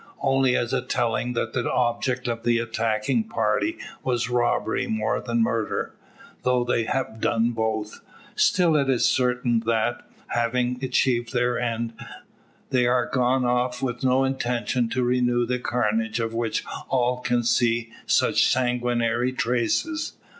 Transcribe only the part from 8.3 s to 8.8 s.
Still